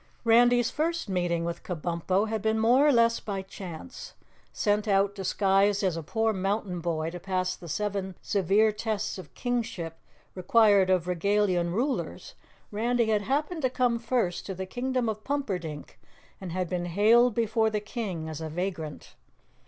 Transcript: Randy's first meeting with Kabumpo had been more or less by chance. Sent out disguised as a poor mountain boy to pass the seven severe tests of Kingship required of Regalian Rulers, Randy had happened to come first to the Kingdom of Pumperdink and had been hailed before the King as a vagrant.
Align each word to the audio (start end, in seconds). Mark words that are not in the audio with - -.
Randy's 0.23 0.71
first 0.71 1.09
meeting 1.09 1.45
with 1.45 1.61
Kabumpo 1.61 2.27
had 2.27 2.41
been 2.41 2.57
more 2.57 2.87
or 2.87 2.91
less 2.91 3.19
by 3.19 3.43
chance. 3.43 4.15
Sent 4.51 4.87
out 4.87 5.13
disguised 5.13 5.83
as 5.83 5.95
a 5.95 6.01
poor 6.01 6.33
mountain 6.33 6.79
boy 6.79 7.11
to 7.11 7.19
pass 7.19 7.55
the 7.55 7.69
seven 7.69 8.15
severe 8.19 8.71
tests 8.71 9.19
of 9.19 9.35
Kingship 9.35 9.99
required 10.33 10.89
of 10.89 11.05
Regalian 11.05 11.71
Rulers, 11.71 12.33
Randy 12.71 13.11
had 13.11 13.21
happened 13.21 13.61
to 13.61 13.69
come 13.69 13.99
first 13.99 14.43
to 14.47 14.55
the 14.55 14.65
Kingdom 14.65 15.07
of 15.07 15.23
Pumperdink 15.23 15.99
and 16.41 16.51
had 16.51 16.67
been 16.67 16.85
hailed 16.85 17.35
before 17.35 17.69
the 17.69 17.79
King 17.79 18.27
as 18.27 18.41
a 18.41 18.49
vagrant. 18.49 19.13